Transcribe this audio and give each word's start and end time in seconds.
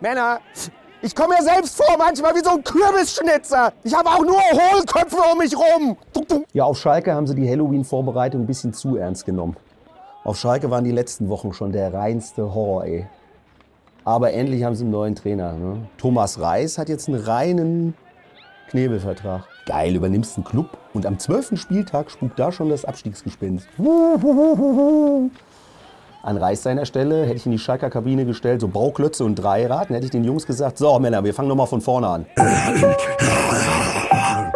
Männer, 0.00 0.40
ich 1.02 1.14
komme 1.14 1.34
mir 1.38 1.42
selbst 1.42 1.76
vor 1.76 1.96
manchmal 1.98 2.34
wie 2.34 2.40
so 2.42 2.50
ein 2.50 2.64
Kürbisschnitzer. 2.64 3.72
Ich 3.84 3.94
habe 3.94 4.08
auch 4.08 4.24
nur 4.24 4.38
Hohlköpfe 4.38 5.18
um 5.30 5.38
mich 5.38 5.54
rum. 5.56 5.96
Ja, 6.54 6.64
auf 6.64 6.78
Schalke 6.78 7.14
haben 7.14 7.26
sie 7.26 7.34
die 7.34 7.48
Halloween-Vorbereitung 7.48 8.42
ein 8.42 8.46
bisschen 8.46 8.72
zu 8.72 8.96
ernst 8.96 9.26
genommen. 9.26 9.56
Auf 10.24 10.38
Schalke 10.38 10.70
waren 10.70 10.84
die 10.84 10.90
letzten 10.90 11.28
Wochen 11.28 11.52
schon 11.52 11.72
der 11.72 11.92
reinste 11.92 12.54
Horror, 12.54 12.84
ey. 12.84 13.06
Aber 14.04 14.32
endlich 14.32 14.64
haben 14.64 14.74
sie 14.74 14.84
einen 14.84 14.92
neuen 14.92 15.14
Trainer. 15.14 15.52
Ne? 15.52 15.86
Thomas 15.98 16.40
Reis 16.40 16.78
hat 16.78 16.88
jetzt 16.88 17.08
einen 17.08 17.20
reinen 17.20 17.94
Knebelvertrag. 18.70 19.44
Geil, 19.66 19.94
übernimmst 19.94 20.36
einen 20.36 20.44
Club 20.44 20.78
und 20.94 21.04
am 21.04 21.18
12. 21.18 21.58
Spieltag 21.60 22.10
spukt 22.10 22.38
da 22.38 22.52
schon 22.52 22.70
das 22.70 22.86
Abstiegsgespenst. 22.86 23.68
An 26.22 26.36
Reis 26.36 26.62
seiner 26.62 26.84
Stelle 26.84 27.24
hätte 27.24 27.36
ich 27.36 27.46
in 27.46 27.52
die 27.52 27.58
Schalker 27.58 27.88
Kabine 27.88 28.26
gestellt, 28.26 28.60
so 28.60 28.68
Bauklötze 28.68 29.24
und 29.24 29.36
Dreirad. 29.36 29.88
Dann 29.88 29.94
hätte 29.94 30.04
ich 30.04 30.10
den 30.10 30.24
Jungs 30.24 30.46
gesagt, 30.46 30.76
so 30.76 30.98
Männer, 30.98 31.24
wir 31.24 31.32
fangen 31.32 31.48
nochmal 31.48 31.66
von 31.66 31.80
vorne 31.80 32.08
an. 32.08 32.26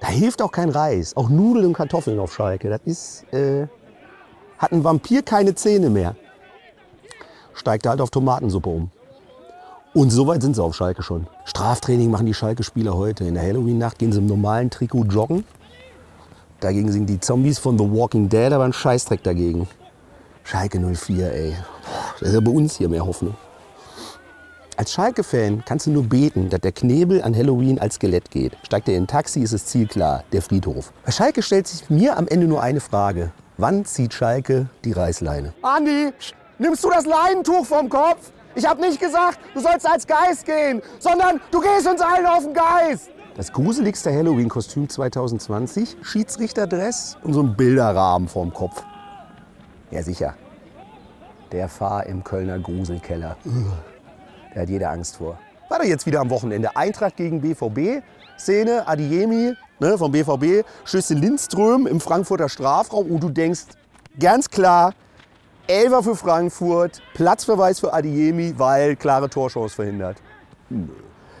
Da 0.00 0.08
hilft 0.08 0.42
auch 0.42 0.50
kein 0.50 0.70
Reis, 0.70 1.16
auch 1.16 1.28
Nudeln 1.28 1.66
und 1.66 1.72
Kartoffeln 1.74 2.18
auf 2.18 2.34
Schalke. 2.34 2.68
Das 2.68 2.80
ist, 2.84 3.32
äh, 3.32 3.68
hat 4.58 4.72
ein 4.72 4.82
Vampir 4.82 5.22
keine 5.22 5.54
Zähne 5.54 5.90
mehr. 5.90 6.16
Steigt 7.54 7.86
halt 7.86 8.00
auf 8.00 8.10
Tomatensuppe 8.10 8.70
um. 8.70 8.90
Und 9.94 10.10
so 10.10 10.26
weit 10.26 10.42
sind 10.42 10.56
sie 10.56 10.62
auf 10.62 10.74
Schalke 10.74 11.02
schon. 11.02 11.26
Straftraining 11.44 12.10
machen 12.10 12.26
die 12.26 12.34
Schalke-Spieler 12.34 12.96
heute. 12.96 13.24
In 13.24 13.34
der 13.34 13.42
Halloween-Nacht 13.42 13.98
gehen 13.98 14.10
sie 14.10 14.18
im 14.18 14.26
normalen 14.26 14.70
Trikot 14.70 15.04
joggen. 15.04 15.44
Dagegen 16.60 16.90
sind 16.90 17.06
die 17.06 17.20
Zombies 17.20 17.58
von 17.58 17.78
The 17.78 17.84
Walking 17.84 18.28
Dead 18.28 18.52
aber 18.52 18.64
ein 18.64 18.72
Scheißdreck 18.72 19.22
dagegen. 19.22 19.68
Schalke 20.44 20.80
04, 20.80 21.32
ey. 21.32 21.56
Das 22.18 22.28
ist 22.28 22.34
ja 22.34 22.40
bei 22.40 22.50
uns 22.50 22.76
hier 22.76 22.88
mehr 22.88 23.04
Hoffnung. 23.06 23.34
Als 24.76 24.92
Schalke-Fan 24.92 25.62
kannst 25.66 25.86
du 25.86 25.90
nur 25.90 26.04
beten, 26.04 26.48
dass 26.48 26.60
der 26.60 26.72
Knebel 26.72 27.22
an 27.22 27.36
Halloween 27.36 27.78
als 27.78 27.96
Skelett 27.96 28.30
geht. 28.30 28.56
Steigt 28.62 28.88
er 28.88 28.96
in 28.96 29.04
ein 29.04 29.06
Taxi, 29.06 29.40
ist 29.40 29.52
das 29.52 29.66
Ziel 29.66 29.86
klar, 29.86 30.24
der 30.32 30.40
Friedhof. 30.40 30.92
Bei 31.04 31.12
Schalke 31.12 31.42
stellt 31.42 31.66
sich 31.66 31.90
mir 31.90 32.16
am 32.16 32.26
Ende 32.26 32.46
nur 32.46 32.62
eine 32.62 32.80
Frage. 32.80 33.30
Wann 33.58 33.84
zieht 33.84 34.14
Schalke 34.14 34.70
die 34.84 34.92
Reißleine? 34.92 35.52
Andi, 35.60 36.12
nimmst 36.58 36.82
du 36.82 36.88
das 36.88 37.04
Leinentuch 37.04 37.66
vom 37.66 37.90
Kopf? 37.90 38.32
Ich 38.54 38.66
habe 38.66 38.80
nicht 38.80 38.98
gesagt, 38.98 39.38
du 39.52 39.60
sollst 39.60 39.86
als 39.86 40.06
Geist 40.06 40.46
gehen, 40.46 40.80
sondern 40.98 41.42
du 41.50 41.60
gehst 41.60 41.86
uns 41.86 42.00
allen 42.00 42.24
auf 42.24 42.44
den 42.44 42.54
Geist. 42.54 43.10
Das 43.36 43.52
gruseligste 43.52 44.10
Halloween-Kostüm 44.12 44.88
2020, 44.88 45.98
Schiedsrichterdress 46.02 47.18
und 47.22 47.34
so 47.34 47.42
ein 47.42 47.54
Bilderrahmen 47.54 48.28
vorm 48.28 48.52
Kopf. 48.52 48.82
Ja, 49.90 50.02
sicher. 50.02 50.34
Der 51.52 51.68
Fahr 51.68 52.06
im 52.06 52.22
Kölner 52.22 52.58
Gruselkeller. 52.58 53.36
Da 54.54 54.60
hat 54.60 54.68
jeder 54.68 54.90
Angst 54.90 55.16
vor. 55.16 55.38
War 55.68 55.78
doch 55.78 55.86
jetzt 55.86 56.06
wieder 56.06 56.20
am 56.20 56.30
Wochenende. 56.30 56.76
Eintracht 56.76 57.16
gegen 57.16 57.40
BVB. 57.40 58.02
Szene, 58.36 58.86
Adiemi 58.86 59.54
ne, 59.80 59.98
vom 59.98 60.12
BVB, 60.12 60.66
Schüsse 60.84 61.14
Lindström 61.14 61.86
im 61.86 62.00
Frankfurter 62.00 62.48
Strafraum. 62.48 63.10
Und 63.10 63.22
du 63.22 63.28
denkst, 63.28 63.64
ganz 64.18 64.48
klar, 64.48 64.94
Elfer 65.66 66.02
für 66.02 66.16
Frankfurt, 66.16 67.02
Platzverweis 67.14 67.80
für 67.80 67.92
Adiemi, 67.92 68.54
weil 68.56 68.96
klare 68.96 69.28
Torchance 69.28 69.74
verhindert. 69.74 70.18
Nö. 70.68 70.86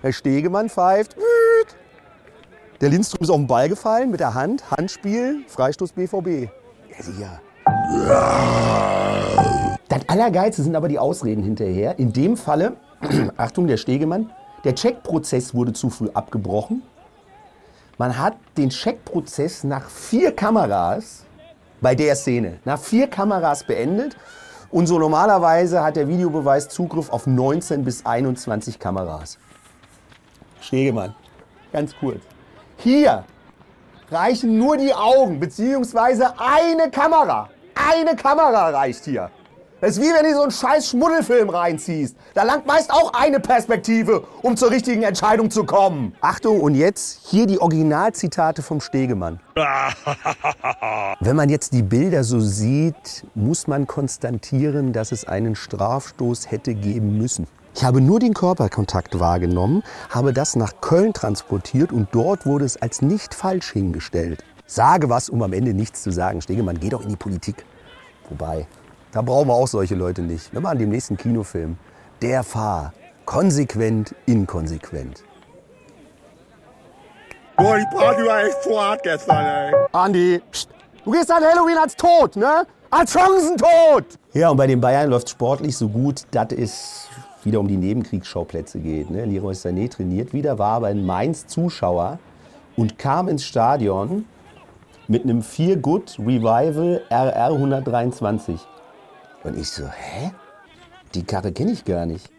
Herr 0.00 0.12
Stegemann 0.12 0.68
pfeift. 0.68 1.16
Der 2.80 2.88
Lindström 2.88 3.22
ist 3.22 3.30
auf 3.30 3.36
den 3.36 3.46
Ball 3.46 3.68
gefallen 3.68 4.10
mit 4.10 4.20
der 4.20 4.34
Hand. 4.34 4.68
Handspiel, 4.70 5.44
Freistoß 5.46 5.92
BVB. 5.92 6.50
Ja, 6.90 7.02
sicher. 7.02 7.40
Das 9.88 10.08
Allergeilste 10.08 10.62
sind 10.62 10.74
aber 10.74 10.88
die 10.88 10.98
Ausreden 10.98 11.42
hinterher. 11.42 11.98
In 11.98 12.12
dem 12.12 12.36
Falle, 12.36 12.76
Achtung, 13.36 13.66
der 13.66 13.76
Stegemann, 13.76 14.30
der 14.64 14.74
Checkprozess 14.74 15.54
wurde 15.54 15.72
zu 15.72 15.90
früh 15.90 16.08
abgebrochen. 16.14 16.82
Man 17.98 18.18
hat 18.18 18.36
den 18.56 18.70
Checkprozess 18.70 19.64
nach 19.64 19.88
vier 19.88 20.32
Kameras 20.32 21.24
bei 21.80 21.94
der 21.94 22.16
Szene, 22.16 22.58
nach 22.64 22.80
vier 22.80 23.08
Kameras 23.08 23.64
beendet. 23.64 24.16
Und 24.70 24.86
so 24.86 24.98
normalerweise 24.98 25.84
hat 25.84 25.96
der 25.96 26.08
Videobeweis 26.08 26.68
Zugriff 26.68 27.10
auf 27.10 27.26
19 27.26 27.84
bis 27.84 28.06
21 28.06 28.78
Kameras. 28.78 29.38
Stegemann, 30.60 31.14
ganz 31.72 31.94
kurz. 31.98 32.22
Hier 32.78 33.24
reichen 34.10 34.58
nur 34.58 34.76
die 34.78 34.94
Augen, 34.94 35.38
beziehungsweise 35.38 36.32
eine 36.38 36.90
Kamera. 36.90 37.50
Eine 37.74 38.16
Kamera 38.16 38.70
reicht 38.70 39.04
hier. 39.04 39.30
Das 39.82 39.96
ist 39.96 40.00
wie 40.00 40.12
wenn 40.14 40.22
du 40.22 40.32
so 40.32 40.42
einen 40.42 40.52
scheiß 40.52 40.90
Schmuddelfilm 40.90 41.50
reinziehst. 41.50 42.16
Da 42.34 42.44
langt 42.44 42.66
meist 42.66 42.92
auch 42.92 43.12
eine 43.14 43.40
Perspektive, 43.40 44.22
um 44.40 44.56
zur 44.56 44.70
richtigen 44.70 45.02
Entscheidung 45.02 45.50
zu 45.50 45.64
kommen. 45.64 46.14
Achtung, 46.20 46.60
und 46.60 46.76
jetzt 46.76 47.26
hier 47.26 47.46
die 47.48 47.60
Originalzitate 47.60 48.62
vom 48.62 48.80
Stegemann. 48.80 49.40
Wenn 51.18 51.34
man 51.34 51.48
jetzt 51.48 51.72
die 51.72 51.82
Bilder 51.82 52.22
so 52.22 52.38
sieht, 52.38 53.24
muss 53.34 53.66
man 53.66 53.88
konstatieren, 53.88 54.92
dass 54.92 55.10
es 55.10 55.24
einen 55.24 55.56
Strafstoß 55.56 56.52
hätte 56.52 56.74
geben 56.74 57.18
müssen. 57.18 57.48
Ich 57.74 57.82
habe 57.82 58.00
nur 58.00 58.20
den 58.20 58.34
Körperkontakt 58.34 59.18
wahrgenommen, 59.18 59.82
habe 60.10 60.32
das 60.32 60.54
nach 60.54 60.74
Köln 60.80 61.12
transportiert 61.12 61.90
und 61.90 62.08
dort 62.12 62.46
wurde 62.46 62.66
es 62.66 62.80
als 62.80 63.02
nicht 63.02 63.34
falsch 63.34 63.72
hingestellt. 63.72 64.44
Sage 64.72 65.10
was, 65.10 65.28
um 65.28 65.42
am 65.42 65.52
Ende 65.52 65.74
nichts 65.74 66.02
zu 66.02 66.10
sagen. 66.10 66.40
Stegemann, 66.40 66.80
geh 66.80 66.88
doch 66.88 67.02
in 67.02 67.10
die 67.10 67.16
Politik. 67.16 67.66
Wobei, 68.30 68.66
da 69.12 69.20
brauchen 69.20 69.48
wir 69.48 69.52
auch 69.52 69.68
solche 69.68 69.94
Leute 69.94 70.22
nicht. 70.22 70.50
Wir 70.50 70.62
machen 70.62 70.78
den 70.78 70.88
nächsten 70.88 71.18
Kinofilm. 71.18 71.76
Der 72.22 72.42
Fahr. 72.42 72.94
Konsequent, 73.26 74.14
inkonsequent. 74.24 75.24
Boah, 77.58 77.76
die 77.76 77.94
Party 77.94 78.22
war 78.24 78.44
echt 78.44 78.62
zu 78.62 78.80
hart 78.80 79.02
gestern, 79.02 79.44
ey. 79.44 79.74
Andi, 79.92 80.40
pst, 80.50 80.70
du 81.04 81.10
gehst 81.10 81.30
an 81.30 81.44
Halloween 81.44 81.76
als 81.76 81.94
tot, 81.94 82.36
ne? 82.36 82.66
Als 82.88 83.12
Chancentod! 83.12 84.18
Ja, 84.32 84.48
und 84.48 84.56
bei 84.56 84.66
den 84.66 84.80
Bayern 84.80 85.10
läuft 85.10 85.28
sportlich 85.28 85.76
so 85.76 85.86
gut, 85.86 86.22
dass 86.30 86.50
es 86.52 87.08
wieder 87.44 87.60
um 87.60 87.68
die 87.68 87.76
Nebenkriegsschauplätze 87.76 88.78
geht. 88.78 89.10
Ne? 89.10 89.26
Leroy 89.26 89.52
Sané 89.52 89.90
trainiert 89.90 90.32
wieder, 90.32 90.58
war 90.58 90.76
aber 90.76 90.90
in 90.90 91.04
Mainz 91.04 91.46
Zuschauer 91.46 92.18
und 92.74 92.98
kam 92.98 93.28
ins 93.28 93.44
Stadion 93.44 94.24
mit 95.12 95.24
einem 95.24 95.42
Fear 95.42 95.76
Good 95.76 96.16
Revival 96.18 97.02
RR 97.10 97.52
123. 97.52 98.58
Und 99.44 99.58
ich 99.58 99.70
so, 99.70 99.84
hä? 99.84 100.32
Die 101.14 101.22
Karre 101.22 101.52
kenne 101.52 101.72
ich 101.72 101.84
gar 101.84 102.06
nicht. 102.06 102.30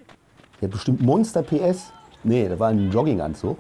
Die 0.60 0.66
hat 0.66 0.72
bestimmt 0.72 1.00
Monster 1.00 1.44
PS. 1.44 1.94
Nee, 2.24 2.50
da 2.50 2.58
war 2.58 2.70
ein 2.70 2.90
Jogginganzug. 2.90 3.60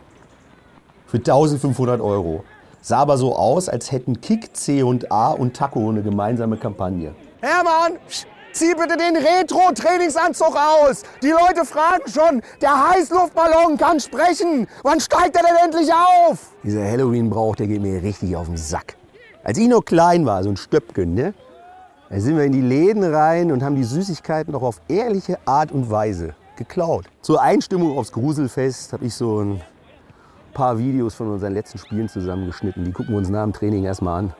Für 1.06 1.18
1500 1.18 2.02
Euro. 2.02 2.44
Sah 2.82 2.98
aber 2.98 3.18
so 3.18 3.36
aus, 3.36 3.70
als 3.70 3.92
hätten 3.92 4.20
Kick, 4.20 4.58
C 4.58 4.82
und 4.82 5.12
A 5.12 5.30
und 5.30 5.56
Taco 5.56 5.88
eine 5.92 6.02
gemeinsame 6.02 6.58
Kampagne. 6.58 7.14
Hermann, 7.40 8.00
zieh 8.52 8.74
bitte 8.74 8.98
den 8.98 9.16
Retro-Trainingsanzug 9.16 10.56
aus. 10.56 11.04
Die 11.22 11.30
Leute 11.30 11.66
fragen 11.66 12.10
schon, 12.10 12.42
der 12.64 12.90
Heißluftballon 12.90 13.78
kann 13.78 14.00
sprechen. 14.00 14.68
Wann 14.82 15.00
steigt 15.00 15.36
er 15.36 15.44
denn 15.44 15.56
endlich 15.66 15.94
auf? 15.94 16.40
Dieser 16.64 16.84
Halloween-Brauch, 16.84 17.56
der 17.56 17.68
geht 17.68 17.82
mir 17.84 18.02
richtig 18.02 18.36
auf 18.36 18.48
den 18.48 18.58
Sack. 18.58 18.96
Als 19.44 19.58
ich 19.58 19.68
noch 19.68 19.84
klein 19.84 20.26
war, 20.26 20.42
so 20.42 20.50
ein 20.50 20.56
Stöpken, 20.56 21.16
ne? 21.16 21.34
Da 22.10 22.20
sind 22.20 22.38
wir 22.38 22.46
in 22.46 22.54
die 22.54 22.62
Läden 22.62 23.04
rein 23.04 23.52
und 23.52 23.62
haben 23.62 23.76
die 23.76 23.84
Süßigkeiten 23.84 24.56
auch 24.56 24.62
auf 24.62 24.80
ehrliche 24.88 25.38
Art 25.46 25.74
und 25.74 25.90
Weise 25.92 26.34
geklaut. 26.56 27.06
Zur 27.22 27.42
Einstimmung 27.42 27.98
aufs 27.98 28.14
Gruselfest 28.14 28.94
habe 28.94 29.06
ich 29.06 29.14
so 29.14 29.42
ein 29.42 29.62
paar 30.54 30.78
Videos 30.78 31.16
von 31.16 31.30
unseren 31.30 31.54
letzten 31.54 31.78
Spielen 31.78 32.08
zusammengeschnitten. 32.08 32.86
Die 32.86 32.94
gucken 32.94 33.14
wir 33.14 33.18
uns 33.18 33.30
nach 33.30 33.44
dem 33.44 33.52
Training 33.52 33.84
erstmal 33.84 34.20
an. 34.20 34.34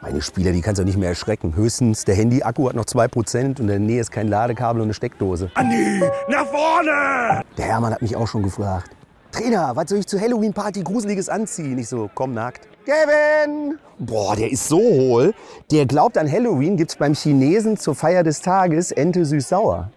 Meine 0.00 0.22
Spieler, 0.22 0.52
die 0.52 0.60
kannst 0.60 0.80
du 0.80 0.84
nicht 0.84 0.96
mehr 0.96 1.08
erschrecken. 1.08 1.56
Höchstens 1.56 2.04
der 2.04 2.14
Handy-Akku 2.14 2.68
hat 2.68 2.76
noch 2.76 2.84
2% 2.84 3.46
und 3.46 3.60
in 3.60 3.66
der 3.66 3.78
Nähe 3.80 4.00
ist 4.00 4.12
kein 4.12 4.28
Ladekabel 4.28 4.80
und 4.80 4.86
eine 4.86 4.94
Steckdose. 4.94 5.50
Andi, 5.54 6.02
nach 6.28 6.46
vorne! 6.46 7.42
Der 7.58 7.64
Hermann 7.64 7.94
hat 7.94 8.02
mich 8.02 8.14
auch 8.14 8.28
schon 8.28 8.44
gefragt. 8.44 8.90
Trainer, 9.32 9.72
was 9.74 9.88
soll 9.88 9.98
ich 9.98 10.06
zur 10.06 10.20
Halloween-Party 10.20 10.82
Gruseliges 10.82 11.28
anziehen? 11.28 11.78
Ich 11.78 11.88
so, 11.88 12.10
komm 12.14 12.34
nackt. 12.34 12.68
Kevin! 12.84 13.78
Boah, 13.98 14.34
der 14.34 14.50
ist 14.50 14.66
so 14.66 14.78
hohl. 14.78 15.34
Der 15.70 15.86
glaubt, 15.86 16.18
an 16.18 16.30
Halloween 16.30 16.76
gibt's 16.76 16.96
beim 16.96 17.14
Chinesen 17.14 17.76
zur 17.76 17.94
Feier 17.94 18.22
des 18.24 18.40
Tages 18.40 18.90
Ente 18.90 19.24
süß-sauer. 19.24 19.90